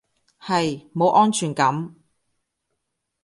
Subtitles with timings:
[0.43, 1.93] 係，冇安全感